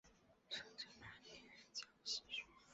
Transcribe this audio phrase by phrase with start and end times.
[0.49, 2.55] 顺治八年任江西巡抚。